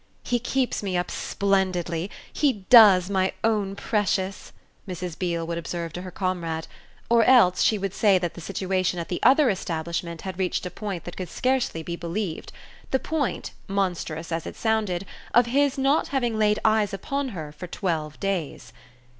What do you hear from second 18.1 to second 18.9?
days.